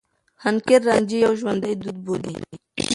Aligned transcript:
حنکير 0.43 0.81
رانجه 0.87 1.17
يو 1.25 1.33
ژوندي 1.39 1.73
دود 1.81 1.97
بولي. 2.05 2.33